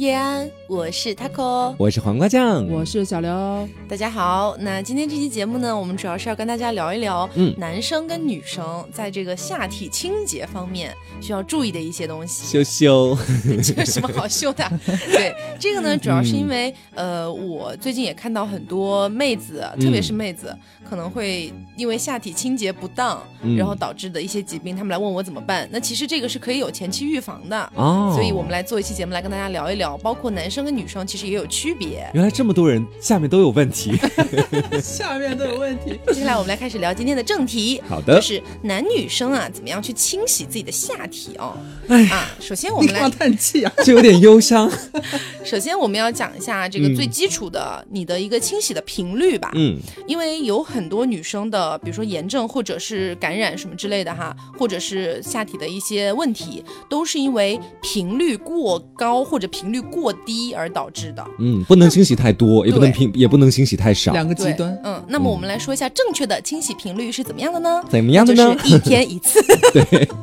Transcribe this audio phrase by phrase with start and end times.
[0.00, 3.68] 叶安，我是 taco，我是黄瓜酱，我是小刘。
[3.88, 12.46] 大家好，那今天这期节目呢，我们主要是要跟大家聊一聊，嗯，男生跟女生在这个下体清洁方面需要注意的一些东西。
[12.46, 13.18] 羞羞，
[13.64, 14.64] 这有什么好羞的？
[15.10, 20.56] 对，这个呢，主要是因为，呃，我最近也看到很多妹子，特别是妹子，
[20.88, 23.20] 可能会因为下体清洁不当，
[23.58, 25.68] 然后导致的一些疾病，他们来问我怎么办。
[25.72, 29.98] 那其实这个是可以有前期预防的哦，所以我们来做一期节目来跟大家聊一聊。
[29.98, 32.08] 包括男生跟女生其实也有区别。
[32.14, 33.92] 原来这么多人下面都有问题，
[34.82, 35.98] 下面都有问题。
[36.08, 37.82] 接下来我们来开始聊今天的正题。
[37.88, 41.56] 好的，就是男女生啊，怎么样去清洗自己的下体哦？
[41.88, 44.70] 哎啊，首先我们来叹气啊，就有点忧伤。
[45.44, 49.50] 首先我们要讲一下这个最基础的你的一个清洗的频率吧。
[49.54, 59.80] 嗯，因为有很多女生的，比如说炎症或者是感染什么之类的哈，或者是下体的一些问题，都是因为频率过高或者频率。
[59.90, 64.78] 过低而导致的，嗯，不能清洗太多，也不能平，也不能清洗太少，两个极端。
[64.84, 67.82] 嗯，那么我们来说一下正确的清洗频率是怎么样的呢？
[67.88, 68.56] 怎么样的呢？
[68.64, 69.40] 一天一次。
[69.72, 70.08] 对。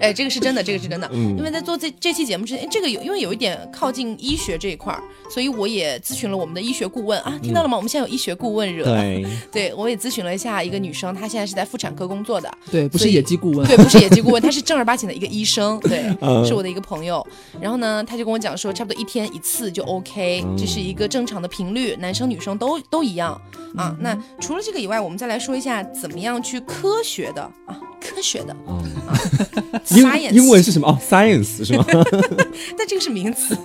[0.00, 1.08] 哎，这个是真的，这个是真的。
[1.12, 7.76] 嗯，因为在做这这期节目之前，这个有因为有一点靠近医学这一块儿，所以我也咨询了我们的医学顾问啊，听到了吗？
[7.76, 8.84] 我们现在有医学顾问惹。
[8.84, 12.52] 对， 对我也咨询了一下一个女生，她现在是在妇产科工作的。
[12.70, 13.66] 对，不是野鸡顾问。
[13.66, 15.78] 对，不是野鸡顾问，她是正儿八经的一个医生。
[15.80, 16.02] 对，
[16.44, 17.24] 是我的一个朋友。
[17.60, 23.40] 然后呢，他就跟我讲说，差不多一天一次就 OK，这是一个正常的频率，男生女生都都一样
[23.76, 23.96] 啊。
[24.00, 27.80] 那除了这个以外，我们再来说一下怎么样去科学的啊。
[28.06, 28.54] 科学的，
[29.96, 30.86] 英英文是什么？
[30.86, 31.82] 哦，science 是吗？
[32.76, 33.56] 但这个是名词，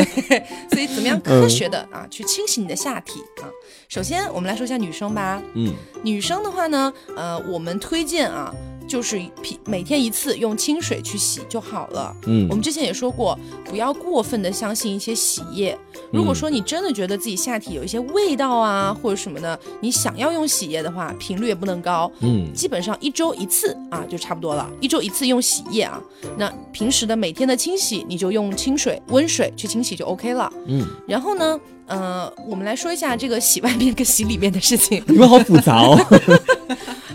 [0.70, 3.48] 所以怎么样科学的啊，去清洗你的下体啊？
[3.88, 5.42] 首先，我们来说一下女生吧。
[5.54, 8.54] 嗯，女生的话呢，呃，我们推荐啊。
[8.88, 9.20] 就是
[9.66, 12.16] 每天一次用清水去洗就好了。
[12.26, 15.78] 嗯，我们之前也说过，不要过分的相信一些洗液。
[16.10, 22.10] 如果说你真的觉得自己下体有一些味道啊，或者什么的，你想要用洗液的话，频率也不能高。
[22.20, 24.68] 嗯，基本上一周一次啊，就差不多了。
[24.80, 26.00] 一周一次用洗液啊，
[26.38, 30.50] 那平时的每天的清洗，你就用清水、温水去清洗就 OK 了。
[30.66, 35.04] 嗯，然后呢，呃，我们来说一下这个洗外面跟洗里面的事情。
[35.06, 35.98] 你们好复杂哦。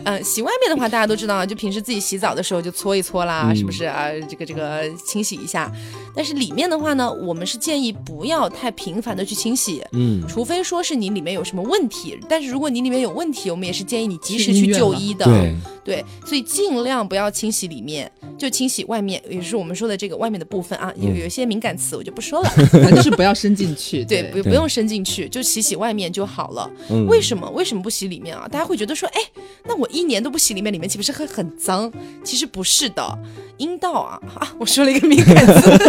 [0.06, 4.10] 嗯，洗外面的话，大家都知道啊，就平时自己洗澡的时候就搓一搓啦，是不是啊？
[4.30, 5.72] 这个这个清洗一下。
[6.16, 12.18] 但是里面的话呢，我们是建议不要太频繁的去清洗，嗯，除非说是你里面有什么问题。
[12.30, 15.26] 但是如果你里面有问题，我们也是建议你及时去就医的。
[15.26, 20.94] 对对，所以尽量不要清洗里面，就清洗外面，也就是我们说的这个外面的部分啊。
[20.96, 22.50] 有有一些敏感词我就不说了，
[22.96, 24.06] 就是不要伸进去。
[24.06, 26.70] 对，不不用伸进去，就洗洗外面就好了。
[27.08, 28.48] 为什么为什么不洗里面啊？
[28.50, 29.20] 大家会觉得说，哎，
[29.66, 31.90] 那我一年都不洗里面，里面岂不是会很脏？
[32.24, 33.18] 其实不是的，
[33.58, 35.72] 阴道啊 啊，我说了一个敏感词。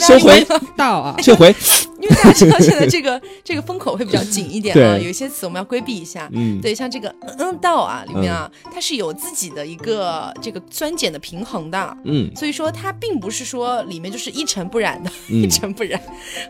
[0.00, 0.44] 收回
[0.76, 1.54] 道啊， 收回。
[2.00, 6.28] 因为大家知道现在这个这个风口会比较紧一点啊，有一些词我们要规避一下。
[6.32, 11.96] 嗯，对，像这个嗯道啊里面啊，它是有自己的一个这个酸碱的平衡的。
[12.04, 16.00] 嗯，所以说它并不是说里面就是一尘不染的，一尘不染。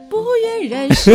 [0.09, 0.25] 不
[0.61, 1.11] 愿染是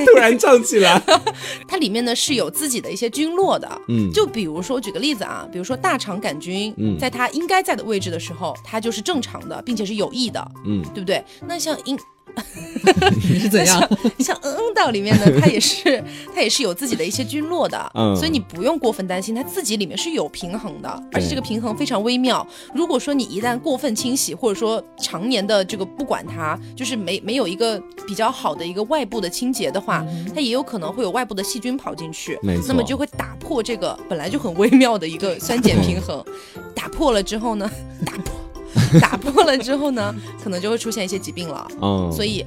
[0.06, 1.00] 突然唱起来，
[1.68, 3.80] 它里面呢是有自己的一些菌落的。
[3.88, 10.46] 嗯，就比如说举个例子啊，比如说大肠杆菌，嗯在它应该在的位置的时候，它就是正常的，并且是有益的。
[10.64, 11.22] 嗯，对不对？
[11.46, 11.98] 那像阴。
[13.20, 13.80] 是怎样？
[14.18, 16.02] 像嗯嗯道里面呢，它也是
[16.34, 22.46] 它也是有自己的一些菌落的，嗯，所以你不用过分担心，它自己里面是有平衡的，而且这个平衡非常微妙。
[22.74, 30.04] 如果说你一旦过分清洗，或者说常年的这个不管它，就是没没有一个比较好的一个外部的清洁的话，
[30.34, 36.22] 它也有可能会有外部的细菌跑进去，那么就会打破这个本来就很微妙的一个酸碱平衡，
[36.74, 37.70] 打破了之后呢，
[38.04, 38.34] 打破。
[39.00, 41.66] 打破了之后呢，可能就会出现一些疾病了。
[41.80, 42.44] 嗯，所以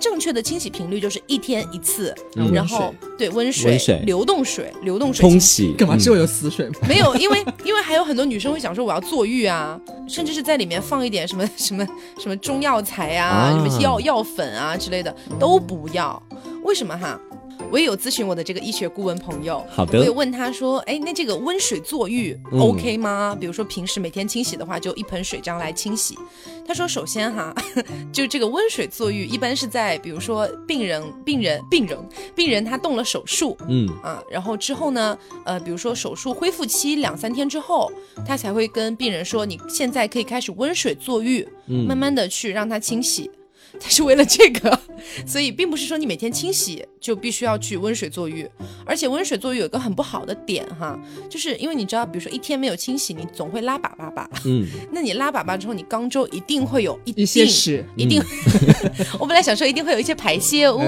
[0.00, 2.14] 正确的清洗频率就是一天一次，
[2.52, 5.72] 然后对温水、流动水、流动水冲洗。
[5.76, 6.70] 干嘛只有死水？
[6.88, 9.78] 没有，因为因为还有很多女生会想说我要坐浴啊，
[10.08, 11.84] 甚至是在里面放一点什么 什么
[12.18, 16.22] 什么中药材啊、什么药药粉啊之类的都不要。
[16.62, 17.18] 为什么哈？
[17.70, 23.36] 我也有咨询我的这个医学顾问朋友，好的，我也问他说，哎，那这个温水坐浴 OK 吗？
[23.38, 26.18] 比如说平时每天清洗的话，就一盆水这样来清洗。
[26.66, 27.54] 他说，首先哈，
[28.12, 31.98] 就这个温水坐浴，一般是在比如说病人、病人、病人、
[32.34, 37.90] 病人他动了手术，嗯啊，然后之后呢，呃，比如说手术恢复期两三天之后，
[38.26, 43.30] 他才会跟病人说，你现在可以开始温水坐浴，慢慢的去让他清洗。
[43.80, 44.80] 它是为了这个，
[45.26, 48.48] 所以并不是说你每天清洗就必须要去温水坐浴，
[48.84, 50.98] 而且温水坐浴有一个很不好的点哈，
[51.28, 54.28] 就是因为你知道，比如说一天没有清洗，你总会拉粑粑吧？
[54.46, 58.22] 嗯，那你拉粑粑之后，你肛周一定会有一些屎，一定。
[59.20, 60.80] 我本来想说一定会有一些排泄物，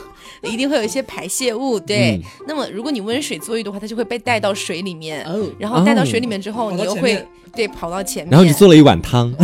[0.42, 2.20] 一定会有一些排泄物，对。
[2.46, 5.26] 那么如果你温水坐浴的话，它就会被带到水里面，
[5.58, 9.34] 然后带到水里面之后，你又会对跑到前面，然后你做了一碗汤。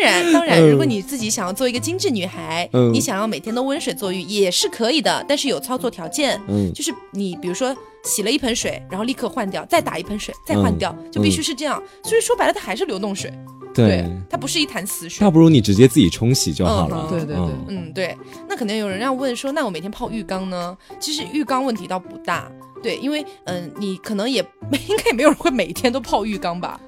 [0.00, 6.40] 当然，当然，如果你自己想要做一个精致女孩，你想要每天都温水坐浴也是可以的，但是有操作条件，
[6.74, 11.82] 就是你比如说洗了一盆水，然后立刻换掉，再打一盆水，再换掉，就必须是这样。
[12.02, 13.32] 所以说白了，它还是流动水，
[13.74, 15.24] 对，它不是一潭死水。
[15.24, 17.06] 倒不如你直接自己冲洗就好了。
[17.10, 18.16] 对对对，嗯对。
[18.48, 20.76] 那可能有人要问说，那我每天泡浴缸呢？
[21.00, 22.50] 其实浴缸问题倒不大，
[22.82, 24.40] 对，因为嗯，你可能也
[24.88, 26.80] 应该也没有人会每天都泡浴缸吧。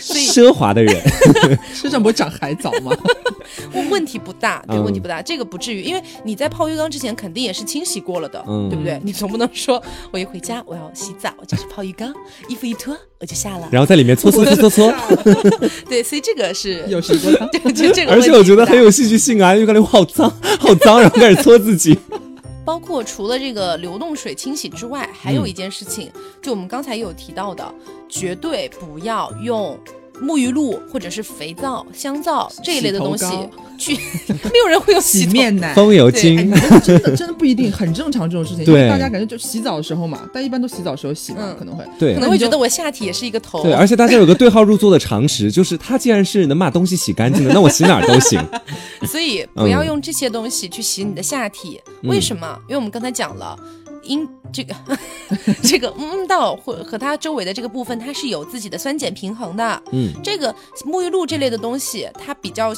[0.00, 1.00] 奢华的人
[1.74, 2.96] 身上不会长海藻吗？
[3.72, 9.00] 问问题不大，对，问题不大，这个不至于，因为你在泡浴缸之前肯定也是清洗过了的，对不对？
[9.02, 12.12] 你总不能说我一回家我要洗澡，我就去泡浴缸，
[12.48, 14.94] 衣服一脱我就下了，然后在里面搓搓搓搓搓。
[15.88, 18.12] 对，所以这个是有洗过的，就这个。
[18.12, 21.98] 而且我觉得很有戏剧性啊，浴缸里好脏，好脏，然后开始搓自己。
[22.64, 27.74] 包括除了这个流动水清洗之外，还有一件事情，就我们刚才也有提到的，
[28.08, 29.78] 绝对不要用
[30.22, 33.26] 沐浴露或者是肥皂、香皂这一类的东西。
[33.76, 33.92] 去，
[34.30, 36.36] 没有人会用洗面奶、风油精，
[36.84, 38.64] 真的真的不一定，很正常这种事情。
[38.64, 43.64] 因为大家感觉就洗澡的时候嘛，但一般都洗澡时候洗嘛，可能会，对，可能会觉得我下体也是一个头。
[43.64, 48.40] 对，而且大家有个对号入座的常识，就是它既然是能把东西洗干净的，那我洗哪儿都行。
[49.10, 52.56] 所以不要用这些东西去洗你的下体，为什么？
[52.68, 53.58] 因为我们刚才讲了，
[54.04, 54.74] 阴这个
[55.62, 59.82] 这个嗯道或和它周围的这个部分，它是有自己的酸碱平衡的。
[59.92, 60.54] 嗯，这个
[60.84, 62.72] 沐浴露这类的东西，它比较。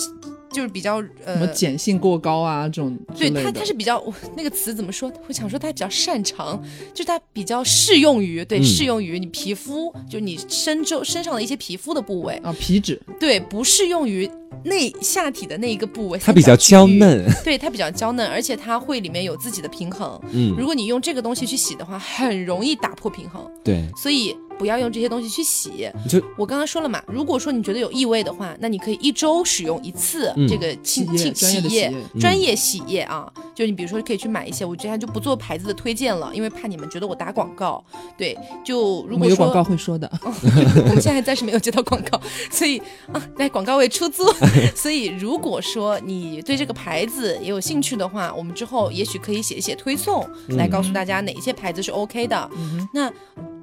[0.52, 4.02] 就是比较呃，什么碱性过高啊这种，对它它是比较
[4.37, 5.12] 那个词怎么说？
[5.28, 6.62] 我想说它比较擅长，
[6.94, 14.28] 就是它比较适用于对适用于你皮肤，就你身周身上的一些皮肤的部位啊皮脂，对不适用于
[14.64, 20.19] 内下体的那一个部位，它比较娇嫩， 对它比较娇嫩，而且它会里面有自己的平衡。
[20.32, 23.42] 嗯，如果你用这个东西去洗的话，很容易打破平衡。
[23.64, 24.34] 对，所以。
[24.58, 25.91] 不要用这些东西去洗。
[26.08, 33.32] 就我刚刚说了嘛，如果说你觉得有异味的话，那你可以一周使用一次这个清清洗液，专业洗液啊。
[33.55, 37.82] 就你比如说可以去买一些，我这样就不做牌子的推荐了，因为怕你们觉得我打广告。
[38.17, 42.20] 对，就如果说有广告会说的， 我们现在暂时没有接到广告，
[42.50, 42.79] 所以
[43.12, 44.25] 啊，来广告位出租。
[44.76, 52.50] 所以如果说你对这个牌子也有兴趣的话，我们之后也许可以写一写推送，来告诉大家哪一些牌子是 OK 的。
[52.93, 53.11] 那。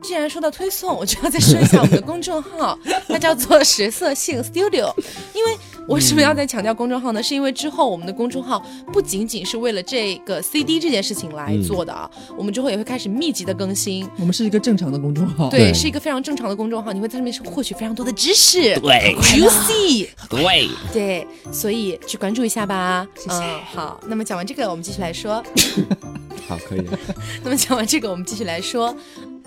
[0.04, 2.78] 既然说到推送，我就要再说一下我们的公众号，
[3.08, 4.94] 它叫做食色性 Studio。
[5.34, 5.58] 因为
[5.88, 7.24] 为什么要再强调公众号呢？
[7.24, 14.08] 是因为之后我们的公众号不仅仅是为了这个 CD 这件事情来做的啊，我们之后也会开始密集的更新。
[14.18, 23.06] 我们是一个正常的公众号，对，是一个非常正常的公众号，你会在上面获取非常多的知识，对，juicy，对，对，所以去关注一下吧。
[23.16, 23.42] 谢谢。
[23.74, 25.44] 好，那么讲完这个，我们继续来说。
[26.48, 26.84] 好，可以。
[27.44, 28.96] 那么讲完这个，我们继续来说。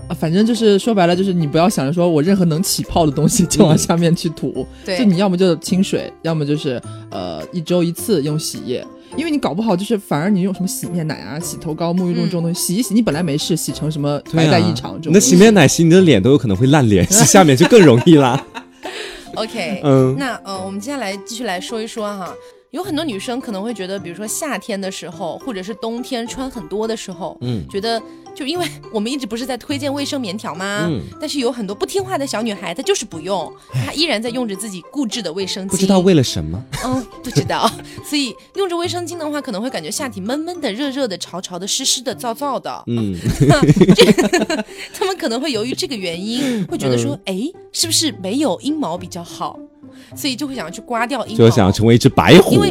[0.08, 18.40] 啊，反正就是说白了，就是你不要想着说我任何能起泡的东西 就往下面去涂，对，就你要么就清水，要么就是呃一周一次用洗液，因为你搞不好就是反而你用什么洗面奶啊、洗头膏、沐浴露这种东西洗一洗，你本来没事，洗成什么白带异常这种，那洗面奶洗你的脸都有可能会烂脸，洗下面就更容易啦。
[19.34, 22.32] OK， 嗯，那呃，我们接下来继续来说一说哈。
[22.72, 28.00] 有很多女生可能会觉得，比如说夏天的时候，或者是冬天穿很多的时候，嗯，觉得
[28.36, 30.86] 就因为我们一直不是在推荐卫生棉条吗？
[30.88, 36.62] 嗯，但是有很多不听话的小女孩，她就是不用，她依然在用着自己固执的卫生巾，不知道为了什么？
[36.84, 37.68] 嗯，不知道。
[38.04, 42.84] 所以用着卫生巾的话，可能会感觉下体闷闷的、热热的、潮潮的、湿湿的、燥燥的。
[42.88, 43.16] 嗯，
[44.92, 47.40] 他们可能会由于这个原因， 会觉得说，哎，
[47.72, 49.58] 是不是没有阴毛比较好？
[50.14, 52.62] 所以就会想要去刮掉阴毛，就想要成为一只白虎。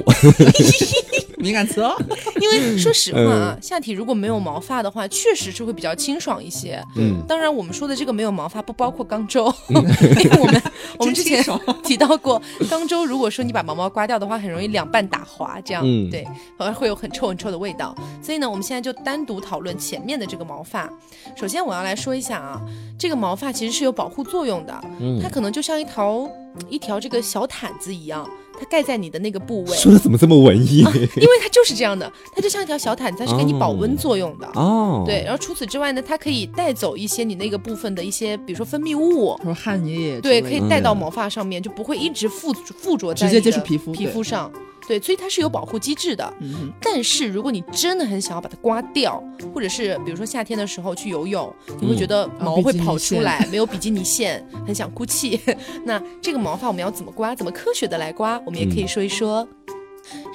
[1.46, 1.96] 敏感词哦。
[2.42, 6.84] 因为说实话啊，下体如果没有毛发的话，确实是会比较清爽一些。
[6.96, 10.62] 嗯，当然我们说的这个没有毛发不包括肛周， 因为我们
[10.98, 11.44] 我们之前
[11.84, 16.26] 提到过，肛周如果说你把毛毛刮掉的话，很容易两半打滑，这样对，
[16.58, 17.96] 反而会有很臭很臭的味道。
[18.24, 20.90] 所以呢，我们现在就单独讨论前面的这个毛发。
[21.36, 22.60] 首先我要来说一下啊，
[22.98, 24.74] 这个毛发其实是有保护作用的，
[25.22, 26.28] 它可能就像一条。
[26.70, 29.76] 一条这个小毯子一样，它盖在你的那个部位。
[29.76, 30.80] 说的怎么这么文艺？
[30.80, 34.48] 因为它就是这样的，它就像一条小毯子，它是给你保温作用的。
[34.56, 35.24] 哦，对。
[35.24, 44.52] 然后除此之外呢，它可以带走一些你那个部分的一些，比如说分泌物，说汗液，对，可以带到毛发上面，就不会一直附附着在直接接触皮肤皮肤上。
[44.88, 46.34] 对，所以它是有保护机制的。
[46.40, 49.24] 嗯，但是如果你真的很想要把它刮掉，
[49.54, 55.40] 或者是比如说夏天的时候去游泳，你会觉得毛会跑出来，没有比基尼线，很想哭泣。
[55.84, 57.36] 那这个毛发我们要怎么刮？
[57.36, 58.40] 怎么科学的来刮？
[58.46, 59.48] 我们也可以说一说。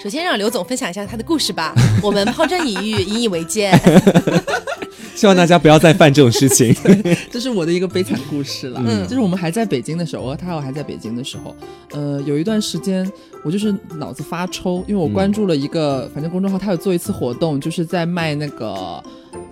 [0.03, 3.71] 首先让刘总分享一下他的故事吧，我们 抛砖引玉，引以为戒。
[5.15, 6.75] 希望大家不要再犯这种事情。
[7.31, 8.83] 这是我的一个悲惨故事了。
[8.85, 11.55] 嗯，就是我们还在北京的时候，我和他我还在北京的时候，
[11.93, 13.11] 呃，有一段时间
[13.45, 19.03] 我就是脑子发抽，因为我关注了一个反正公众号，他有做一次活动，就是在卖那个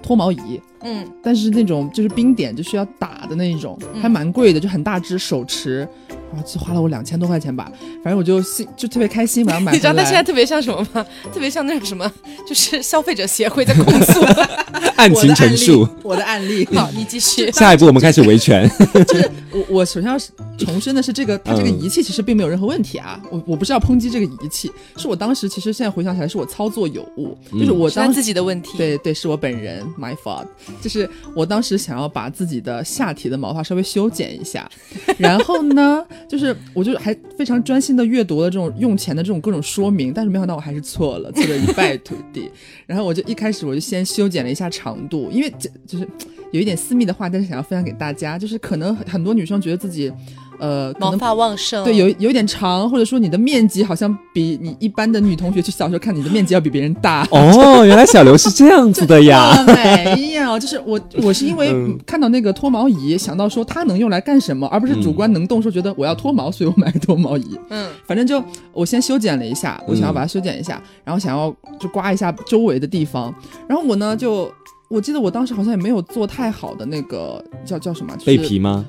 [0.03, 0.61] 脱毛仪。
[0.83, 5.89] 嗯，但是那种就是冰点就需要打的那一种，还蛮贵的，就很大只手持。
[6.31, 7.73] 然后就花了我两千多块钱吧，
[8.05, 11.03] 反正我就心就特别开心，把它买你知道他现在特别像什么吗？
[11.33, 12.13] 特别像那种什么，
[12.47, 14.21] 就是消费者协会在控诉，
[14.97, 16.69] 案情陈述，我的案例。
[16.75, 17.51] 好，你继续。
[17.53, 18.71] 下一步我们开始维权。
[19.07, 20.19] 就是我我首先要
[20.59, 23.19] 重申的是，这个它这个仪器其实并没有任何问题啊。
[23.31, 28.77] 我我不是要抨击这个仪器，是我当时其实现在回想起来是我操作有误，就是我当自己的问题。
[28.77, 30.45] 对对，是我本人 my fault。
[30.81, 34.71] 就是我当时想要把自己的下体的毛发稍微修剪一下，
[35.19, 36.05] 然后呢。
[36.29, 42.51] 就是，我就还非常专心的阅读了这种用钱的这种各种说明，但是没想到我还是错了，错得一败涂地。
[42.87, 46.07] 然后我就一开始我就先修剪了一下长度，因为这就是
[46.53, 50.13] 有一点私密的话，但是想要分享给大家，就是可能很多女生觉得自己。
[50.59, 57.27] 呃，毛发旺盛，对，有有点长，或者说你的面积好像比你一般的女同学去小时候看你的面积要比别人大。
[57.31, 59.55] 哦，原来小刘是这样子的呀？
[59.67, 61.73] 没有，就是我我是因为
[62.07, 67.59] 看到那个脱毛仪，想到说它能用来干什么，而不是主观能动，说觉得我要脱毛，所以我买个脱毛仪。
[67.71, 73.35] 嗯，反正就我先修剪了一下，我想要把它修剪一下，然后想要就刮一下周围的地方，
[73.69, 74.51] 然后我呢就
[74.89, 78.85] 我记得我当时好像也没有做太好的那个叫叫什么背皮吗？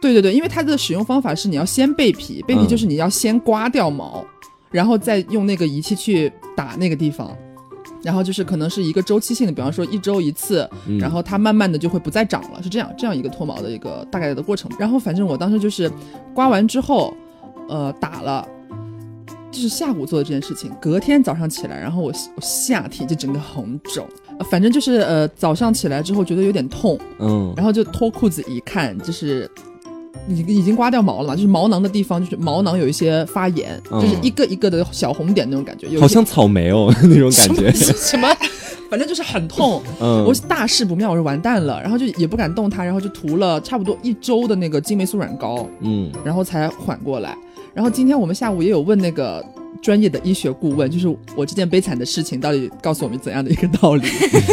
[0.00, 4.24] 对对对，因为它的使用方法是你要先备皮，备皮就是你要先刮掉毛，
[4.70, 7.36] 然后再用那个仪器去打那个地方，
[8.02, 14.70] 然后就是可能是一个周期性的，比方说一周一次，然后它慢慢的就会不再长了，是这样这样一个脱毛的一个大概的过程。
[14.78, 15.90] 然后反正我当时就是
[16.34, 17.12] 刮完之后，
[17.68, 18.48] 呃，打了，
[19.50, 24.06] 就是下午做的这件事情，隔天早上起来，然后我我下体就整个红肿，
[24.50, 29.50] 反正就是呃早上起来之后觉得有点痛，嗯，然后就脱裤子一看，就是。
[30.28, 37.72] 已经已经刮掉毛了嘛，就是毛囊的地方，就是毛囊有一些发炎，就是一个一个的小红点那种感觉，好像草莓哦 那种感觉。
[37.72, 38.28] 什么？
[38.90, 39.80] 反正就是很痛。
[40.00, 47.36] 嗯，我大事不妙，我说完蛋了，然后就也不敢动它，然后就涂了差不多一周的那个金霉素软膏，嗯，然后才缓过来。
[47.72, 49.44] 然后今天我们下午也有问那个。
[49.82, 54.06] 专业的医学顾问，就是我这件悲惨的事情到底告诉我们怎样的一个道理？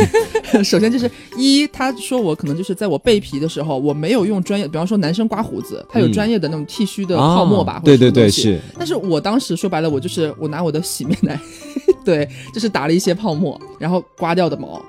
[0.64, 7.82] 首先就是一，他说我可能就是在我背皮的时候，我没有用专业，比方说男生刮胡子，他有专业的那种剃须的泡沫吧？
[7.84, 8.60] 对对对，是。
[8.78, 11.40] 但是我当时说白了，我就是我拿我的洗面奶，
[12.06, 14.82] 对，就是打了一些泡沫，然后刮掉的毛。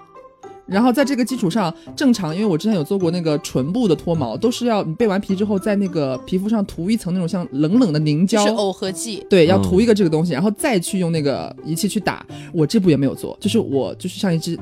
[0.69, 12.25] 然后在这个基础上，正常，因为我之前有做过那个唇部的脱毛，都是要你备完皮之后，在那个皮肤上涂一层那种像冷冷的凝胶，是耦合剂，对，要涂一个这个东西，然后再去用那个仪器去打。
[12.53, 14.59] 我这步也没有做，就是我就是像一只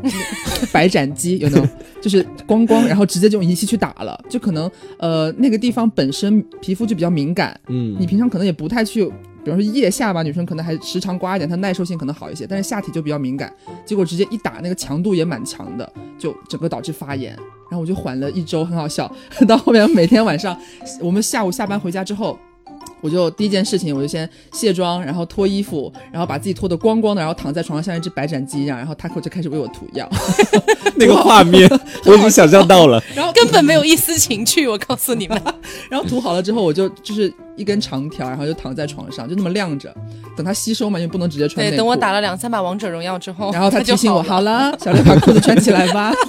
[0.73, 1.69] 白斩鸡，有那种，
[2.01, 9.11] 就是光光，然后直接就用仪器去打了，就可能呃那个地方本身皮肤就比较敏感，嗯，你平常可能也不太去。
[9.47, 13.53] 比方说腋下吧，女生可能还时常刮一点，它耐受性可能好一些，但是下体就比较敏感，
[13.85, 15.89] 结果直接一打，那个强度也蛮强的，
[16.19, 17.31] 就整个导致发炎，
[17.71, 19.09] 然后我就缓了一周，很好笑。
[19.47, 20.59] 到后面每天晚上，
[21.01, 22.37] 我们下午下班回家之后，
[23.01, 30.11] 我就第一件事情我就先卸妆，然后脱衣服，然后把自己脱得光光的，然后躺在床上像一只白斩鸡一样，然后 Taco 就开始为我涂药，
[30.99, 31.71] 那个画面
[32.05, 35.41] 我已经想象到了， 然后根本没有一丝情趣，我告诉你们。
[35.89, 37.33] 然后涂好了之后，我就就是。
[37.57, 39.93] 一根长条，然后就躺在床上，就那么晾着，
[40.37, 41.75] 等它吸收嘛，因为不能直接穿内裤。
[41.75, 46.13] 对，等我打了两三把王者荣耀之后，然后他提醒我，好了，小刘把裤子穿起来吧。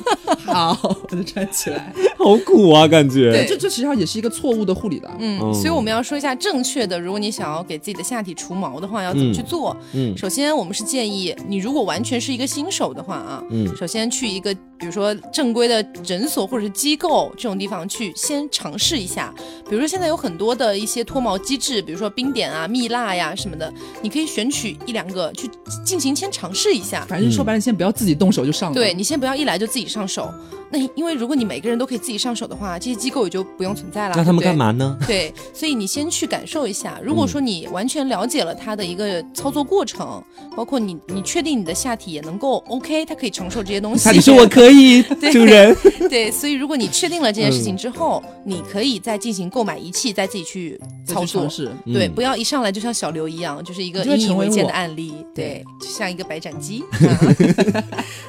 [0.46, 1.94] 好，我就穿起来。
[2.18, 3.32] 好苦啊，感觉。
[3.32, 5.10] 对，这这实际上也是一个错误的护理的。
[5.20, 9.76] 嗯，所以我们要说一下正确的，如果你想要给自己的下体除毛的话，要怎么去做？
[9.94, 14.56] 嗯，首先我们是建议你，如果完全是一个新手的话啊，嗯，首先去一个。
[14.80, 19.34] 比如说正规的诊所或者是机构这种地方去先尝试一下，
[19.68, 25.50] 比如说现在有很多的一些脱毛机制，比如说冰点啊、蜜蜡呀什么的，你可以选取一两个去
[25.84, 27.06] 进行先尝试一下。
[27.08, 28.76] 反正说白了，先不要自己动手就上了。
[28.76, 30.32] 对你先不要一来就自己上手。
[30.70, 34.16] 那因为如果你每个人都可以自己上手的话，这些机构也就不用存在了。
[34.16, 34.98] 那他们干嘛呢？
[35.08, 37.00] 对，所以你先去感受一下。
[37.04, 40.24] 如果说你完全了解了它的一个操作过程，
[40.56, 44.06] 包括你你确定你的下体也能够 OK，它可以承受这些东西。
[44.06, 45.76] 他你说我可以， 主人。
[46.10, 51.48] 对，所以如果你确定了这件事情之后，你可以再进行购买仪器，再自己去操作。
[51.86, 56.84] 对，嗯不要一上来就像小刘一样，就是一个你就会引以为戒成为我的案例，对对，就像一个白斩鸡。
[56.92, 57.84] 啊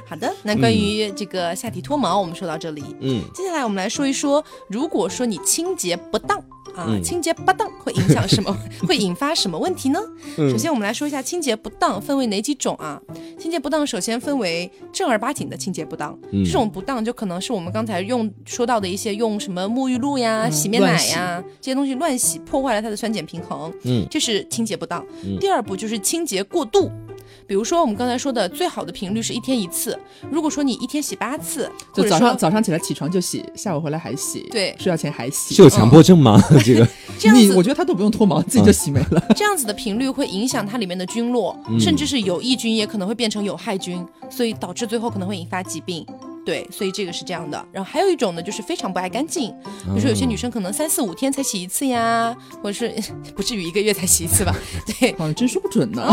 [0.08, 2.84] 好的，那关于这个下体脱毛，我们说到这里。
[3.00, 6.38] 嗯，接下来我们来说一说，如果说你清洁不当
[6.74, 8.56] 啊，嗯清洁不当会影响什么？
[8.86, 10.00] 会引发什么问题呢？
[10.36, 13.00] 嗯首先，我们来说一下清洁不当分为哪几种啊？
[13.38, 25.04] 清洁不当首先分为正儿八经的清洁不当，嗯这种不当就可能是我们刚才用说到的一些用什么沐浴露呀、嗯洗面奶呀这些东西乱洗，破坏了它的酸碱平衡，嗯这是清洁不当。
[25.24, 26.90] 嗯第二步就是清洁过度。
[27.48, 29.98] 比如说，我们刚才说的最好的频率是一天一次。
[30.30, 35.54] 如果说你一天洗八次，就早上早上起来起床就洗，下午回来还洗，对睡觉前还洗。
[35.54, 36.38] 是有强迫症吗？
[36.62, 36.88] 这个，你
[37.18, 39.24] 这样子我觉得他都不用脱毛，自己就洗没了。
[39.34, 46.06] 这样子的频率会影响它里面的菌落，嗯甚至是有益菌也可能会变成有害菌，所以导致最后可能会引发疾病。
[46.44, 47.62] 对，所以这个是这样的。
[47.72, 49.50] 然后还有一种呢，就是非常不爱干净，
[49.84, 52.94] 比如说有些女生可能三四五天才洗一次呀，或者是
[53.34, 54.54] 不至于一个月才洗一次吧？
[55.00, 56.10] 对，好像，真说不准呢。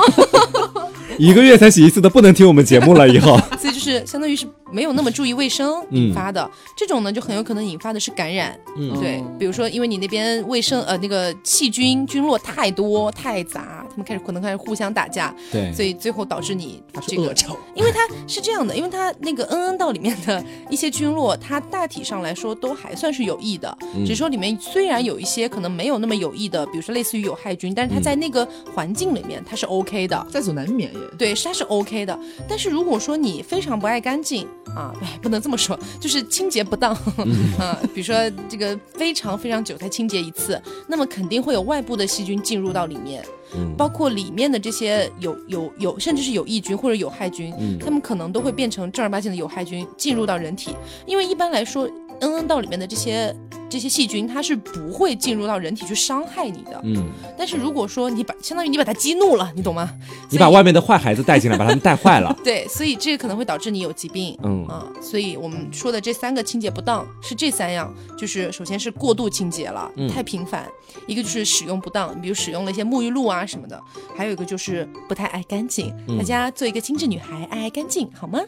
[1.18, 3.08] 一个月才洗一次的，不能听我们节目了。
[3.08, 6.50] 以后， 所以就是相当于是没有那么注意卫生嗯引发的。
[6.76, 8.58] 这种呢，就很有可能引发的是感染。
[8.78, 24.04] 嗯对，比如说因为你那边卫生呃那个细菌菌落太多太杂，他们开始可能开始互相打架，对，所以最后导致你他这个是恶臭，因为它是这样的，因为它那个恩恩道里面的一些菌落，它大体上来说都还算是有益的，嗯。
[24.06, 30.28] 只是说里面虽然有一些可能没有那么有益的，比如说类似于有害菌，但是它嗯在那个环境里面它是 OK 的。
[30.30, 31.00] 在所难免也。
[31.18, 36.94] 对，是它是 OK 的，但是如果说你非常不爱干净啊，哎，不能这么说， 就是清洁不当。
[37.58, 38.16] 啊，比如说
[38.50, 43.24] 这个非常非常久才清洁一次，那么肯定会有外部的细菌进入到里面，
[43.58, 43.74] 嗯。
[43.78, 47.78] 包括里面的这些有有有甚至是有益菌或者有害菌，嗯。
[47.80, 51.90] 它们可能都会变成正儿八经的有害菌进入到人体，因为一般来说，
[52.22, 53.36] 恩恩道里面的这些
[53.70, 56.80] 这些细菌，它是不会进入到人体去伤害你的。
[56.84, 57.08] 嗯，
[57.38, 59.90] 但是如果说你把相当于你把它激怒了，你懂吗？
[60.30, 62.36] 你把外面的坏孩子带进来，把他们带坏了。
[62.44, 64.38] 对，所以这个可能会导致你有疾病。
[64.44, 70.64] 嗯啊，所以我们说的这三个清洁不当是这三样，就是首先是过度清洁了，嗯太频繁；
[71.08, 73.78] 一个就是使用不当，比如使用了一些沐浴露啊什么的；
[74.16, 75.94] 还有一个就是不太爱干净。
[76.08, 78.40] 嗯大家做一个精致女孩，爱爱干净，好吗？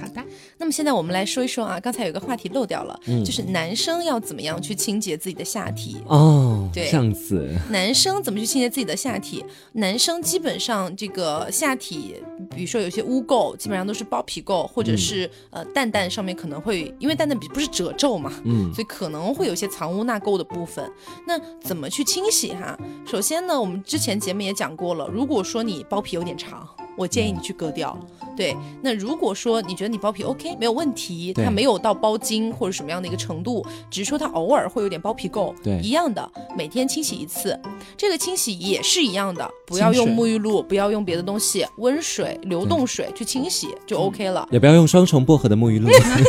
[0.00, 0.22] 好的，
[0.58, 5.96] 那么现在我们来说一说啊，刚才有个话题漏掉了，嗯就是男生要怎么样去清洁自己的下体。
[6.06, 9.44] 哦，对这样子，男生怎么去清洁自己的下体？
[9.72, 12.16] 男生基本上这个下体，
[12.54, 20.90] 比如说有些污垢，基本上都是包皮垢，或者是、呃蛋蛋上面可能会，因为蛋蛋比不是褶皱嘛，嗯所以可能会有些藏污纳垢的部分。
[21.26, 22.78] 那怎么去清洗哈？
[23.06, 27.96] 首先呢，我们之前节目也讲过了，如果说你包皮有点长，我建议你去割掉。
[28.36, 37.58] 对，那如果说你觉得你包皮 OK 没有问题，它没有到包筋或者什么样的一个程度，只是说它偶尔会有点包皮垢，对一样的，每天清洗一次。
[37.96, 44.46] 这个清洗也是一样的，不要用沐浴露，不要用别的东西，温水、流动水去清洗就 OK 了。
[44.52, 45.88] 也不要用双重薄荷的沐浴露，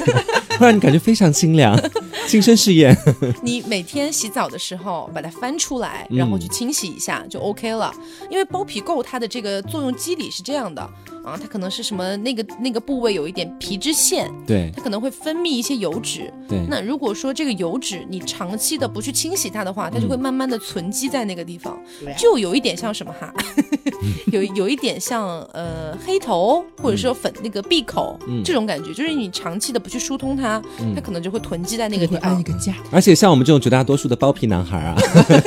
[0.60, 1.76] 不然你感觉非常清凉。
[2.28, 2.96] 亲身试验，
[3.42, 7.92] 你每天洗澡的时候把它翻出来，嗯然后去清洗一下就 OK 了。
[8.30, 10.88] 因为包皮垢它的这个作用机理是这样的
[11.24, 16.32] 啊，它可能是什么那个那个部位有一点皮脂腺，对它可能会分泌一些油脂。
[16.48, 21.80] 对，那如果说这个油脂你长期的不去清洗它的话，它就会慢慢的存积在那个地方，
[22.18, 23.34] 就有一点像什么哈，
[24.32, 30.62] 有有一点像呃黑头或者说粉那个闭口、嗯这种感觉，就是你长期的不去疏通它，
[30.96, 32.44] 它可能就会囤积在那个地方会安一。
[32.44, 32.74] 个家。
[32.92, 34.96] 而且像我们这种绝大多数的包皮男孩啊，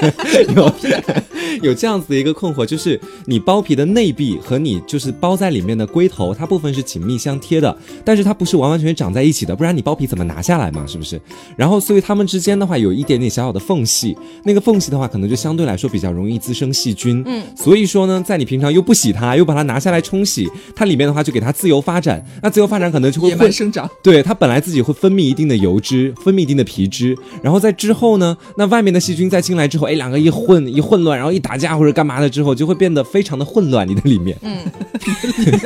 [0.55, 0.73] 有
[1.71, 10.85] 有这样子的一个困惑，就是你包皮的内壁和你就是包在里面的龟头，它部分是紧密相贴的，但是它不是完完全全长在一起的，不然你包皮怎么拿下来嘛？
[10.87, 11.21] 是不是？
[11.57, 17.23] 然后所以它们之间的话有一点点小小的缝隙，那个缝隙的话可能就相对来说比较容易滋生细菌。
[17.27, 34.37] 嗯，所以说呢，在你平常又不洗它，又把它拿下来冲洗，它里面的话就给它自由发展，那自由发展可能就会野混蛮生长，对它本来自己会分泌一定的油脂，分泌一定的皮脂，然后在之后呢，那外面的细菌再进来之后，哎，两个一混一混乱，然后一打架或者干嘛的之后，就会变得非常的混乱，你的里面。
[34.43, 34.59] 嗯，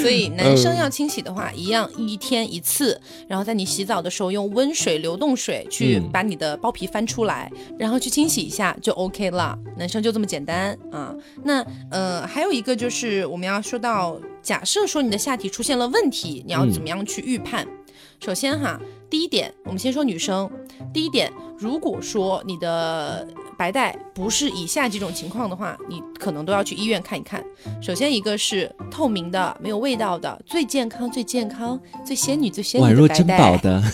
[0.00, 9.58] 所以男生要清洗的话，一样一天一次，然后在你洗澡的时候用温水、流动水去把你的包皮翻出来，然后去清洗一下就 OK 了。
[9.76, 11.14] 男生就这么简单啊。
[11.42, 17.66] 那呃，还有一个就是我们要说到，假设说你的下体出现了问题，你要怎么样去预判？
[18.20, 20.50] 首先哈，第一点，我们先说女生。
[20.92, 23.26] 第一点，如果说你的
[23.58, 27.44] 白带不是以下几种情况的话，你可能都要去医院看一看。
[27.82, 33.82] 首先一个是透明的、没有味道的、最健康、最健康、最仙女、最仙女的白带的。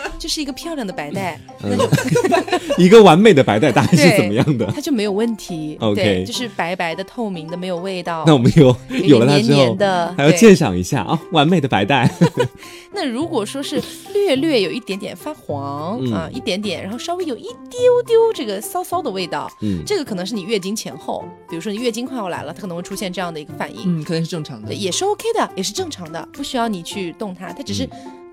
[0.26, 1.38] 就是一个漂亮的白带，
[2.76, 4.66] 一个完美的白带大概是怎么样的？
[4.74, 5.76] 它就没有问题。
[5.80, 8.24] OK，就是白白的、透明的，没有味道。
[8.26, 9.76] 那我们有有了它之后，
[10.16, 12.10] 还要鉴赏一下啊，完美的白带。
[12.92, 13.80] 那如果说是
[14.12, 24.00] 略略有一点点发黄啊，一点点，然后稍微有一丢丢这个骚骚的味道，嗯，这个可能是你月经前后，比如说你月经快要来了，它可能会出现这样的一个反应。
[24.00, 27.84] 嗯，可能是正常的，也是 OK 的，也是正常的，不需要你去动它，它只是。
[27.84, 28.25] 嗯，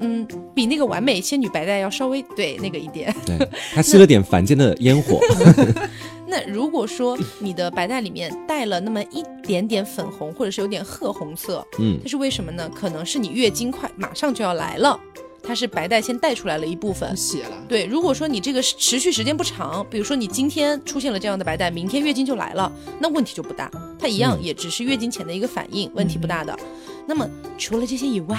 [0.54, 3.38] 比那个完美仙女白带要稍微对那个一点，对，
[3.74, 5.20] 它吸了点凡间的烟火。
[6.28, 12.68] 那如果说你的白带里面带了那么一点点粉红，或者是有点褐红色，嗯，这是为什么呢？
[12.74, 15.00] 可能是你月经快马上就要来了，
[15.44, 17.52] 它是白带先带出来了一部分血了。
[17.68, 26.58] 对，如果说你这个持续时间不长，比如说你今天出现了这样的白带，明天月经就来了，那问题就不大，它一样也只是月经前的一个反应，问题不大的。
[27.06, 27.30] 那么
[27.60, 28.38] 除了这些以外，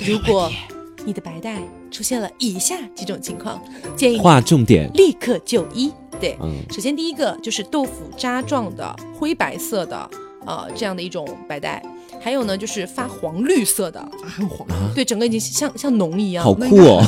[0.00, 0.50] 如果
[1.04, 1.60] 你的白带
[1.90, 3.60] 出现了以下几种情况，
[3.96, 5.92] 建议划重点，立刻就医。
[6.20, 10.10] 对，嗯，首先第一个就是豆腐渣状的灰白色的，
[10.44, 11.82] 呃，这样的一种白带。
[12.20, 17.02] 还有呢，就是发黄绿色的，还有黄，对，整个已经像像脓一样，好酷哦！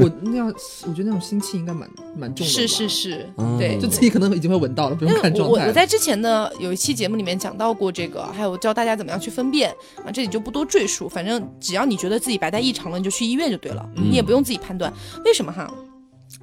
[0.00, 0.46] 我那样，
[0.86, 2.52] 我觉得那种腥气应该蛮蛮重的。
[2.52, 5.62] 是是是，对，就自己可能已经会闻到了，不用看状态。
[5.64, 9.70] 我我在之前呢有一期节目里面讲到过这个，还有教大家怎么样去分辨
[10.04, 11.08] 啊，这里就不多赘述。
[11.08, 14.92] 反正只要你觉得自己白带异常了，你就去医院就对了，你也不用自己判断。
[15.24, 15.68] 为什么哈？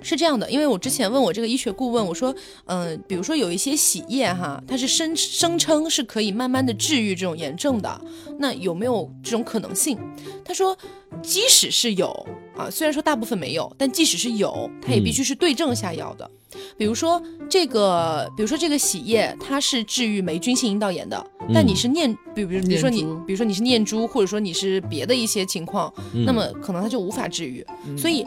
[0.02, 2.34] 是这样的，因为我之前问我这个医学顾问，我说，
[2.66, 8.02] 嗯，比如说有一些洗液哈，它是声声称是可以慢慢的治愈这种炎症的，
[8.38, 9.98] 那有没有这种可能性？
[10.46, 10.78] 他说，
[11.22, 12.08] 即使是有
[12.56, 16.30] 啊，虽然说大部分没有，但即使是有，它也必须是对症下药的。
[16.78, 25.94] 比如说这个，比如说这个洗液，它是治愈霉菌性阴道炎的，但你是念，比如比如说你，比如说你是念珠，或者说你是别的一些情况，
[26.26, 27.66] 那么可能它就无法治愈，
[27.98, 28.26] 所以。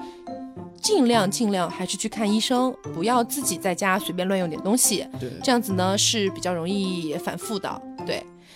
[0.82, 5.06] 尽量尽量还是去看医生，不要自己在家随便乱用点东西。
[5.20, 7.82] 对，这样子呢是比较容易反复的。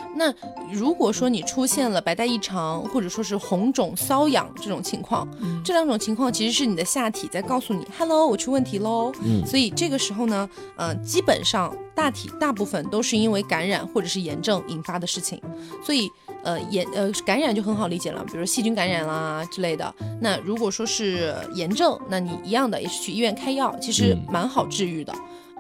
[0.07, 0.33] 对，那
[0.73, 5.27] 如果说你出现了白带异常，或者说是红肿瘙痒这种情况，
[5.64, 9.12] 这两种情况其实是你的下体在告诉你，Hello，我出问题喽。
[9.23, 15.40] 嗯，所以这个时候呢，嗯，基本上大体大部分都是因为感染或者是炎症引发的事情，
[15.85, 16.11] 所以。
[16.42, 19.92] 呃，炎呃感染就很好理解了，比如细菌感染啦之类的。
[20.21, 25.12] 那如果说是炎症，那你一样的也是去医院开药，其实蛮好治愈的。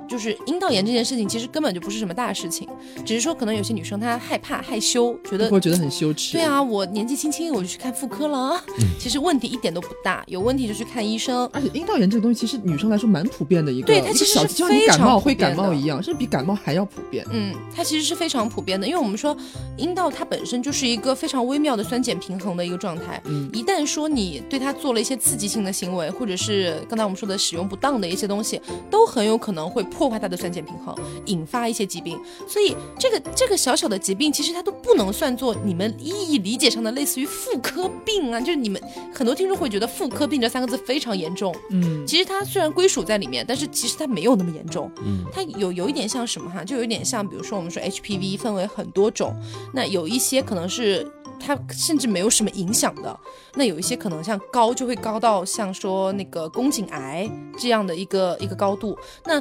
[0.08, 2.68] 就是阴道炎这件事情，其实根本就不是什么大事情，
[3.04, 6.32] 只是说可能有些女生她害怕害羞，觉得会觉得很羞耻。
[6.32, 8.62] 对啊，我年纪轻轻我就去看妇科了，
[8.98, 11.48] 其实问题一点都不大，有问题就去看医生。
[11.52, 17.26] 而且阴道炎这个东西，其实女生来说蛮普遍的一个，对它其实是就像你感冒会感冒一样，甚至比感冒还要普遍。
[17.30, 19.36] 嗯，它其实是非常普遍的，因为我们说
[19.76, 30.94] 阴道它本身就是一个非常微妙的酸碱平衡的一个状态，嗯，一旦说你对它做了一些刺激性的行为，或者是刚才我们说的使用不当的一些东西，都很有可能会破坏它的酸碱平衡。
[31.26, 38.40] 引发一些疾病，所以这个这个小小的疾病，其实它都不能算作你们意义理解上的类似于妇科病啊。
[38.40, 38.80] 就是你们
[39.14, 49.34] 很多听众会觉得妇科病这三个字非常严重，嗯，其实它虽然归属在里面，但是其实它没有那么严重，嗯，它有有一点像什么哈，就有一点像，比如说我们说 HPV 分为很多种，
[49.72, 51.10] 那有一些可能是。
[51.38, 53.18] 它甚至没有什么影响的，
[53.54, 59.40] 那有一些可能像高就会高到像说那个宫颈癌这样的一个一个高度，那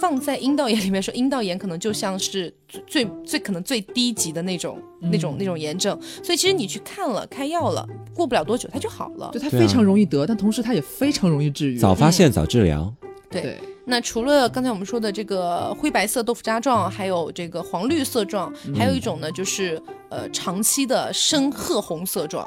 [0.00, 2.52] 放在阴道炎里面说，阴道炎可能就像是
[2.86, 12.92] 最最可能最低级的那种那种那种炎症，所以其实你去看了开药了，过不了多久它就好了，对它非常容易得，但同时它也非常容易治愈，早发现早治疗，
[13.30, 13.58] 对。
[13.84, 22.46] 那除了刚才我们说的这个灰白色豆腐渣状，还有这个黄绿色状，还有一种呢，就是呃长期的深褐红色状。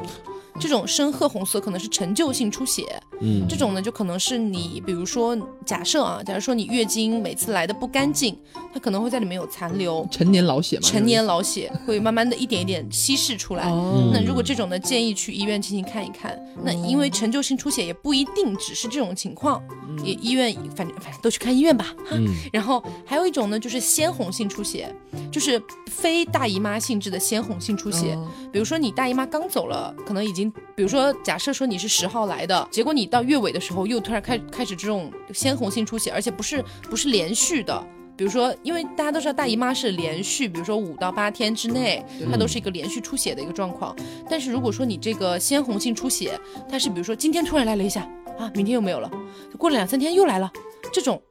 [0.59, 3.01] 这种深褐红色可能是陈旧性出血。
[3.21, 8.37] 嗯，这种呢，就可能是你，比如说假设啊，假如说你月经每次来的不干净，
[8.73, 13.69] 它可能会在里面有残留，陈年老血嘛，陈年老血会慢慢的一点一点稀释出来。
[13.69, 16.39] 哦，那如果这种呢，建议去医院进行看一看。
[16.63, 19.61] 那因为陈旧性出血也不一定只是这种情况，
[20.03, 21.93] 也医院反正反正都去看医院吧。
[22.11, 24.93] 嗯然后还有一种呢，就是鲜红性出血，
[25.31, 28.13] 就是非大姨妈性质的鲜红性出血。
[28.13, 37.85] 哦比如说你大姨妈刚走了，可能已经，比如说假设说你是十号来的，结果你到月尾的时候又突然开开始这种鲜红性出血，而且不是不是连续的。
[38.17, 43.93] 比如说，因为大家都知道大姨妈是连续，比如说五到八天之内，它都是一个连续出血的一个状况。
[44.29, 46.39] 但是如果说你这个鲜红性出血，
[46.69, 49.11] 它是比如说今天突然来了一下啊，明天又没有了，
[49.57, 50.49] 过了两三天又来了，
[50.93, 51.21] 这种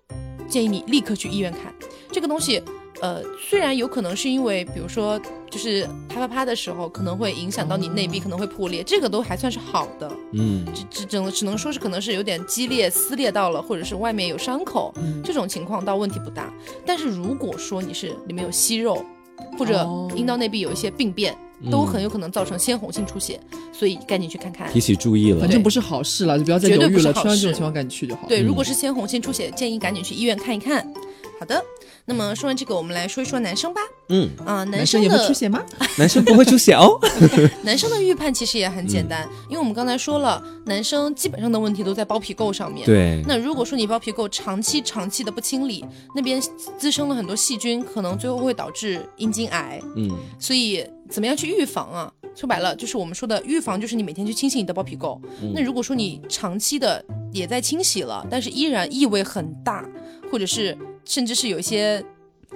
[0.47, 1.75] 建议你立刻去医院看。
[2.13, 2.63] 这个东西，
[3.05, 10.11] 呃，虽然有可能是因为，比如说，就是啪啪啪的时候，可能会影响到你内壁，可能会破裂，这个都还算是好的。
[10.33, 16.51] 嗯只只只能只能说是可能是有点激烈撕裂到了，或者是外面有伤口，这种情况倒问题不大。
[16.87, 19.05] 但是如果说你是里面有息肉，
[19.59, 21.37] 或者哦阴道内壁有一些病变，
[21.71, 23.39] 都很有可能造成鲜红性出血，
[23.71, 24.73] 所以赶紧去看看。
[24.73, 25.51] 提起注意了反。
[25.51, 28.27] 正不是好事了，就不要再绝对犹豫了，不是好事出现这种情况赶紧去就好。
[28.29, 30.91] 对，嗯如果是鲜红性出血，建议赶紧去医院看一看。
[31.41, 31.63] 好的，
[32.07, 33.81] 那么说完这个，我们来说一说男生吧。
[34.11, 35.65] 嗯，啊、男男生也会出血吗？
[35.97, 37.01] 男生不会出血哦。
[37.65, 42.85] 男生的预判其实也很简单，因为我们刚才说了，男生基本上的问题都在包皮垢上面。。
[42.85, 45.83] 对，那如果说你包皮垢长期长期的不清理，
[46.15, 46.39] 那边
[46.77, 49.81] 滋生了很多细菌，可能最后会导致阴茎癌。
[49.97, 52.13] 嗯所以怎么样去预防啊？
[52.35, 55.19] 说白了，就是我们说的预防，就是你每天去清洗你的包皮垢。
[55.41, 59.89] 嗯那如果说你长期的也在清洗了，但是依然异味很大，
[60.31, 62.03] 或者是甚至是有一些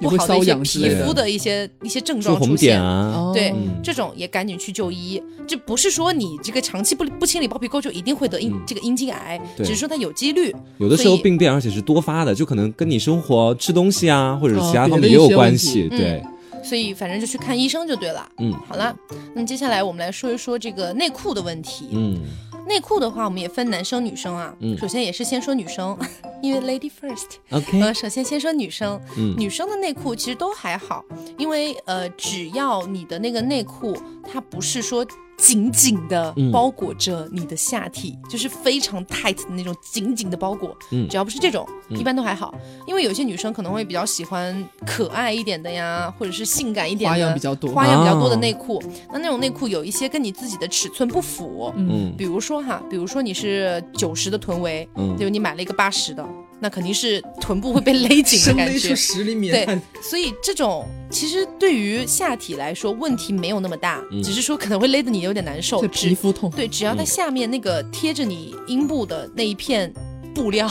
[0.01, 2.69] 不好的一些皮肤的一些一些症状出现。
[2.69, 5.23] 点啊，哦对嗯这种也赶紧去就医。
[5.47, 10.55] 这不是说你这个长期不不清理包皮垢就一定会得阴、嗯这个阴茎癌，只是说它有几率。
[10.79, 15.89] 有的时候病变而且是多发的，就可能跟你生活吃东西啊，或者是其他哦方面也有关系。
[15.89, 16.23] 题对，
[16.63, 18.29] 所以反正就去看医生就对了。
[18.39, 18.95] 嗯好了，
[19.35, 21.89] 那么接下来我们来说一说这个内裤的问题。
[21.93, 22.21] 嗯
[22.69, 24.55] 内裤的话，我们也分男生女生啊。
[24.61, 25.99] 嗯首先也是先说女生，
[26.43, 27.37] 因为 lady first。
[27.51, 31.05] ，OK，呃，首先先说女生，嗯女生的内裤其实都还好，
[31.37, 33.97] 因为呃，只要你的那个内裤
[34.31, 35.05] 它不是说
[35.39, 36.53] 紧紧的嗯。
[36.53, 41.09] 包裹着你的下体，就是非常 tight 的那种紧紧的包裹，嗯。
[41.09, 42.55] 只要不是这种，一般都还好。
[42.87, 47.71] 因为有些女生可能会比较喜欢可爱一点的呀，或者是性感一点的，花样比较多。
[47.73, 48.83] 花样比较多的啊内裤。
[49.13, 52.13] 那那种内裤有一些跟你自己的尺寸不符，嗯。
[52.19, 55.17] 比如说哈，比如说你是九十的臀围，嗯。
[55.17, 56.27] 就你买了一个八十的，
[56.61, 58.75] 那肯定是臀部会被勒紧的感觉。
[58.75, 59.67] 勒出十厘米对，
[60.03, 65.81] 所以这种其实对于下体来说问题没有那么大，嗯只是说可能会勒得你有点难受。
[65.89, 66.51] 皮肤痛。
[66.51, 69.93] 对，只要它嗯下面那个贴着你阴部的那一片
[70.35, 70.69] 布料，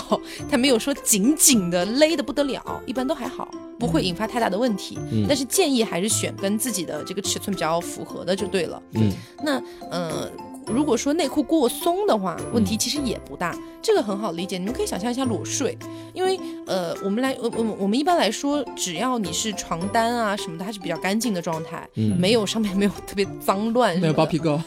[0.49, 4.97] 它没有说紧紧的勒得不得了，一般都还好，不会引发太大的问题。
[5.11, 8.81] 嗯但是建议还是选跟自己的这个尺寸比较符合的就对了。
[8.93, 9.11] 嗯
[9.43, 10.29] 那呃，
[10.67, 14.57] 如果说内裤过松的话，问题其实也不大，这个很好理解。
[14.57, 15.77] 你们可以想象一下裸睡，
[16.13, 22.17] 因为呃，我们来我我我们一般来说，只要你是床单啊什么的，它是比较干净的状态，嗯。
[22.19, 24.59] 没有上面没有特别脏乱没有包皮垢，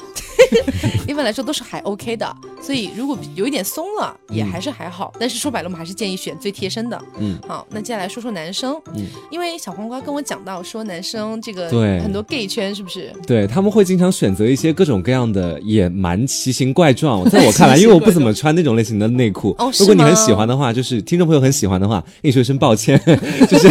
[1.09, 2.37] 一般来说都是还 OK 的。
[2.63, 5.13] 所以如果有一点松了，也还是还好。
[5.19, 7.01] 但是说白了，我们还是建议选最贴身的。
[7.19, 13.13] 嗯，好，那接下来说说男生，嗯因为小黄瓜跟我讲到说男生这个对很多 gay 圈是不是？
[13.27, 17.29] 对他们会经常选择一些各种各样的，也蛮奇形怪状。
[17.29, 19.55] 在我看来， 因为我不怎么穿那种类型的内裤。
[19.59, 23.01] 哦 如果你很喜欢的话，就是听众朋友很喜欢的话，跟你说一声抱歉。
[23.49, 23.69] 就是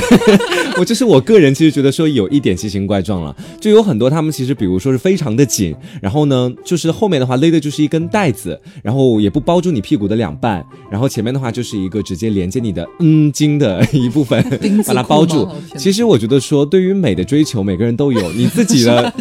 [0.77, 14.39] 我就是我个人其实觉得说有一点奇形怪状了，就有很多他们其实比如说是非常的紧，然后呢就是后面的话勒的就是一根带子，然后也不包住你屁股的两半，然后前面的话就是一个直接连接你的嗯筋的一部分
[14.85, 19.11] 把它包住其实我觉得说对于美的追求，每个人都有你自己的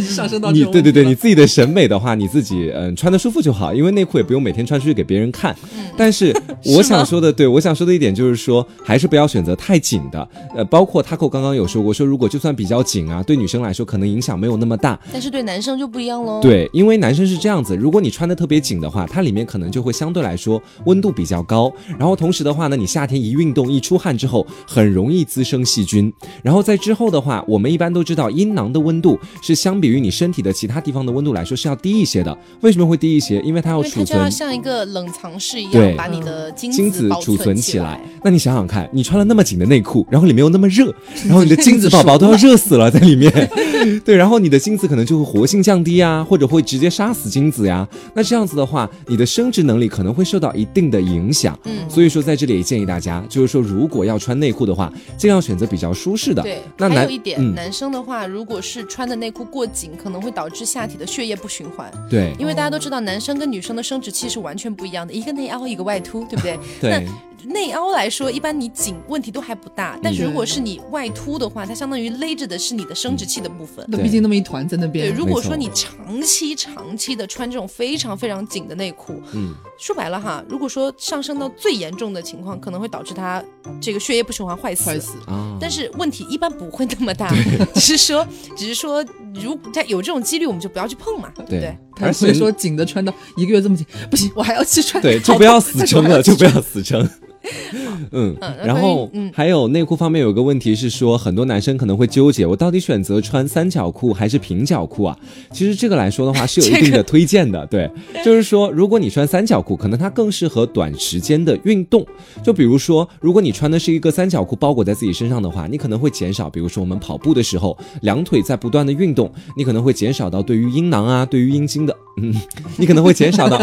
[0.52, 5.56] 你对对对，你自己的审美的话，你自己嗯穿的舒服就好，因为内裤也不用每天穿出去给别人看。
[5.96, 10.28] 但是我想说的， 对我想说的一点就是说，还是不要选择太紧的。
[10.54, 14.98] 呃，包括 Taco 刚刚有说过，说如果就算比较紧啊，对女生来说可能影响没有那么大。
[15.12, 16.40] 但是对男生就不一样喽。
[16.42, 21.72] 对，因为男生是这样子，如果你穿的特别紧的话，它里面可能就会相对来说温度比较高。
[21.98, 26.12] 然后同时的话呢，你夏天一运动一出汗之后，很容易滋生细菌。
[26.42, 32.36] 然后在之后的话，我们一般都知道阴囊的温度是相比于你身体的其他地方的温度来说是要低一些的。
[32.60, 33.40] 为什么会低一些？
[33.42, 38.00] 因为它要储存，像一个冷藏室一样，把你的精子储存起来。
[38.24, 40.94] 那你想想看，你穿了那么紧的内裤，然后里面又那么热，
[41.26, 43.32] 然后你的精子宝宝都要热死了在里面。
[44.04, 47.86] 对，然后你的精子可能就会活性降低啊，或者会直接杀死精子呀。
[48.14, 51.58] 那这样子的话，你的生殖能力可能会受到一定的影响。
[51.64, 56.42] 嗯，所以说在这里也建议大家，就是说如果要穿内裤的话，尽量选择比较舒适的。
[56.42, 61.90] 对，那还有一点，男生的话，如果是穿的内裤过紧，可能会导致下体的血液不循环。
[62.08, 66.58] 对，因为大家都知道，男生跟女生的生殖器是完全不一样的，一个内凹，一个外凸，对不对？
[66.80, 67.06] 对。
[67.44, 73.84] 内凹来说，一般你紧问题都还不大，但是如果是你外凸的话，它相当于勒着的是你的生殖器的部分。
[73.88, 75.08] 那毕竟那么一团在那边。
[75.08, 83.42] 对，如果说你长期长期的穿这种非常非常紧的内裤，嗯，说白了哈，如果说上升到最严重的情况，可能会导致它
[83.80, 84.90] 这个血液不循环坏死。
[84.90, 85.56] 坏死啊！
[85.60, 87.32] 但是问题一般不会那么大，
[87.74, 91.76] 只是说，只是说，如它有这种几率，我们就不要去碰嘛，对不对？
[91.98, 95.02] 他会说紧的穿到一个月这么紧，不行，我还要去穿。
[95.02, 97.08] 对，就不要死撑了，就不要死撑。
[98.12, 105.18] 嗯，然后还有内裤方面有个问题是说，很多男生可能会纠结，我到底选择穿三角裤还是平角裤啊？
[105.52, 107.90] 其实这个来说的话 是有一定的推荐的，对，
[108.24, 112.04] 就是说如果你穿三角裤，可能它更适合短时间的运动。
[112.42, 122.34] 就比如说，如果你穿的是一个三角裤包裹在自己身上的话，你可能会减少，比如说我们跑步的时候，两腿在不断的运动，你可能会减少到对于阴囊啊，对于阴茎的，嗯，
[122.76, 123.58] 你可能会减少到。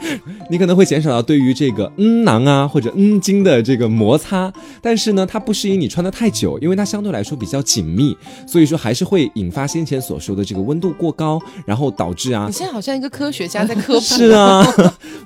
[0.50, 14.00] 你可能会减少到对于这个嗯囊啊或者嗯经的这个摩擦，但是呢，它不适宜你穿的太久，因为它相对来说比较紧密，所以说还是会引发先前所说的这个温度过高，然后导致啊， 你现在好像一个科学家在科普。
[14.20, 14.66] 是啊，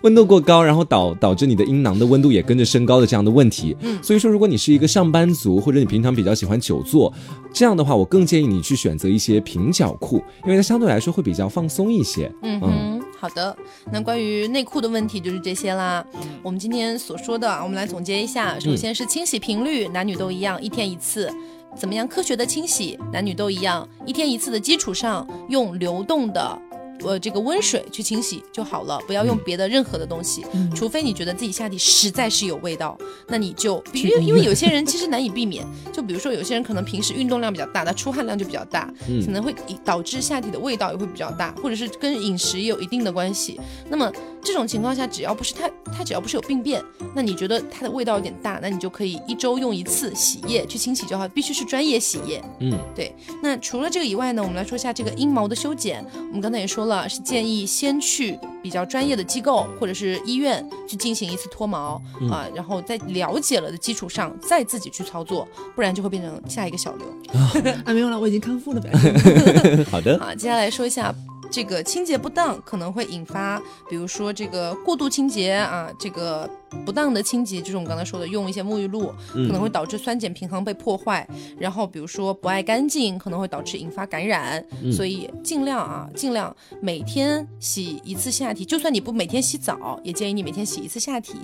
[0.02, 3.76] 温度过高，然后导导致你的阴囊的温度也跟着升高的这样的问题。
[3.80, 7.12] 嗯，所以说如果你是一个上班族，或者你平常比较喜欢久坐，
[7.52, 12.30] 这样的话，我更建议你去选择一些平角裤，因为它相对来说会比较放松一些。
[12.42, 13.03] 嗯嗯。
[13.18, 13.56] 好的，
[13.92, 16.04] 那关于内裤的问题就是这些啦。
[16.42, 18.58] 我们今天所说的，我们来总结一下。
[18.58, 21.32] 首先是清洗频率，男女都一样，一天一次。
[21.76, 26.58] 怎么样科学的清洗，男女都一样，一天一次的基础上，用流动的。
[27.00, 38.92] 呃，这个温水去清洗就好了，不要用别的任何的东西，除非你觉得自己下体实在是有味道，那你就，因为因为有些人其实难以避免，就比如说有些人可能平时运动量比较大，他出汗量就比较大，
[39.24, 39.54] 可能会
[39.84, 43.60] 导致下体的味道也会比较大，或者是跟饮食也有一定的关系。
[43.88, 44.10] 那么
[44.42, 46.82] 这种情况下，只要不是他他只要不是有病变，
[47.14, 52.42] 那你觉得它的味道有点大，那你就可以一周用一次洗液去清洗就好，必须是专业洗液。
[52.60, 53.14] 嗯，对。
[53.42, 57.08] 那除了这个以外呢，我们来说一下这个阴毛的修剪，我们刚才也说了。
[57.08, 67.40] 是建议先去比较专业的机构或者是医院去进行一次脱毛啊，然后在了解了的基础上再自己去操作，不然就会变成下一个小刘。
[67.84, 68.90] 啊， 没有了，我已经康复了呗。
[69.90, 70.18] 好的。
[70.18, 71.14] 啊，接下来说一下。
[71.50, 76.50] 这个清洁不当可能会引发，比如说这个过度清洁啊，这个
[76.84, 81.28] 不当的清洁，就是我们刚才说的用一些沐浴露，可能会导致酸碱平衡被破坏。
[81.58, 84.64] 然后比如说不爱干净，可能会导致引发感染。
[84.90, 91.34] 所以尽量啊，尽量每天洗一次下体，就算你不每天洗澡，也建议你每天洗一次下体。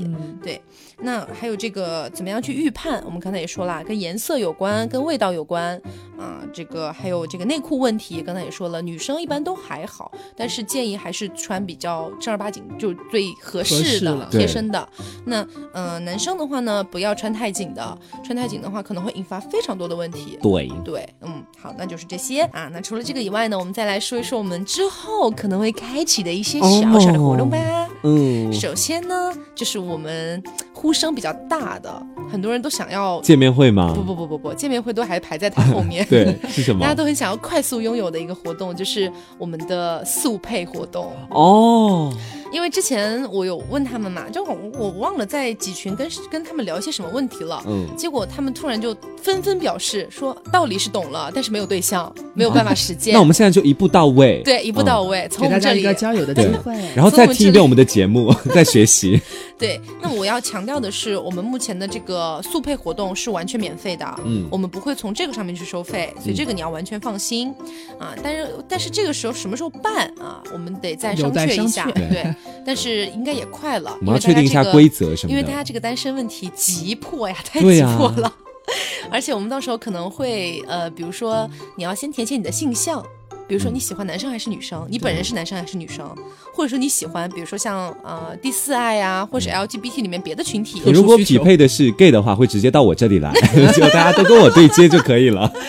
[0.43, 0.61] 对，
[0.99, 3.03] 那还有这个怎么样去预判？
[3.05, 5.81] 我们刚才也说了，跟颜色有关，跟味道有关
[6.19, 6.41] 啊。
[6.53, 9.91] 这个还有这个内裤问题，刚才也说了，女生一般都还好。
[9.91, 14.89] 好，但是建议还是穿比较正儿八经，就最合适的、贴身的。
[15.25, 20.39] 那嗯，男生的话呢，不要穿太紧的，穿太紧的话可能会引发非常多的问题。
[20.43, 22.69] 对对，嗯，好，那就是这些啊。
[22.73, 27.59] 那除了这个以外呢，我们再来说一说我们之后可能会开启的一些小小的活动吧。
[28.03, 32.03] 嗯，首先呢，就是我们呼声比较大的，
[32.33, 33.93] 很多人都想要见面会吗？
[33.95, 36.07] 不不不不不，见面会都还排在他后面。
[36.09, 36.81] 对，是什 么？
[36.81, 40.05] 大家都很想要快速拥有的一个活动，就是我们的。
[40.05, 42.13] 速配活动哦。
[42.53, 53.13] 因为之前我有问他们嘛，就我我忘了在几群跟跟他们聊一些什么问题了，嗯，结果他们突然就纷纷表示说道理是懂了，但是没有对象，没有办法实践。
[53.15, 59.21] 那我们现在就一步到位，对，一步到位，从大家一个交友的机会，然后再听一遍我们的节目， 再学习。
[59.59, 67.55] 对，那我要强调的是，我们目前的这个速配活动是完全免费的，嗯，我们不会从这个上面去收费，所以这个你要完全放心
[67.99, 68.15] 啊。
[68.23, 70.43] 但是但是这个时候什么时候办啊？
[70.53, 72.35] 我们得再商榷一下，对。
[72.65, 75.31] 但是应该也快了，我们要确定一下规则什么的。
[75.31, 78.33] 因为大家这个单身问题急迫呀，太急迫了。
[79.11, 83.05] 而且我们到时候可能会呃，比如说你要先填写你的性向。
[83.51, 86.09] 比如说你喜欢男生还是女生，你本人是男生还是女生，
[86.55, 90.81] 或者说你喜欢，比如说像呃第四爱呀，或者是 LGBT 里面别的群体。
[90.87, 93.33] 如果匹配的是 gay 的话，会直接到我这里来，
[93.75, 95.53] 就大家都跟我对接就可以了。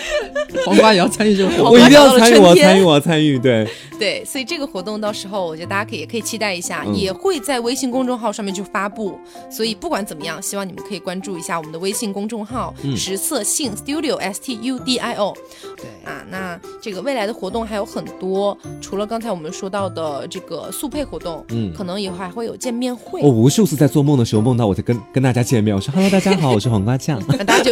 [0.63, 3.67] 黄瓜也要参与这个 活动，我一定要参与，我参与，我要参与，对。
[3.97, 9.19] 对，所以这个活动到时候我觉得大家可以也可以期待一下，也会在微信公众号上面去发布。
[9.49, 15.35] 所以不管怎么样，希望你们可以关注一下我们的微信公众号“食色性 Studio S T U D I O”。
[15.77, 23.21] 对啊，那这个未来的活动还有很多，除了刚才我们说到的这个速配活动，嗯，可能以后还会有见面会。
[23.21, 27.71] 我无数次在做梦的时候梦到我在跟跟大家见面，我说 “Hello，大家好， 我是黄瓜酱”， 大家就，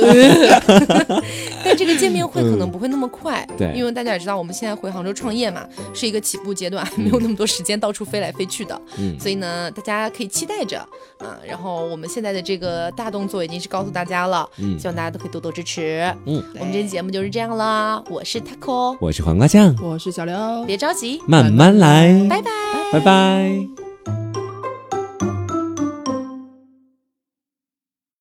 [1.66, 6.88] 但这个见面会可能不会那么快，对，因为大家也知道我们现在回杭州创业嘛，是一个起步阶段。
[6.96, 10.80] 没有那么多时间到处飞来飞去的，嗯，所以呢，大家可以期待着
[11.18, 11.38] 啊。
[11.46, 16.42] 然后我们现在的这个大动作已经是告诉大家了，嗯，希望大家都可以多多支持，嗯。
[16.58, 22.52] 我们这期节目就是这样啦，我是 taco，我是黄瓜酱，我是小刘，别着急，慢慢来，拜拜，
[22.92, 23.68] 拜拜。